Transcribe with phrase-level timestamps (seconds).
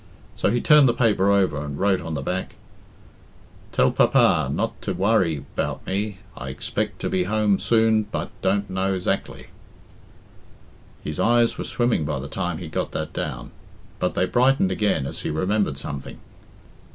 [0.35, 2.55] So he turned the paper over and wrote on the back
[3.71, 8.31] "tell pa pa not to wurry about me i aspect to be home sune but
[8.41, 9.49] dont no ezactly"
[11.03, 13.51] His eyes were swimming by the time he got that down,
[13.99, 16.17] but they brightened again as he remembered something.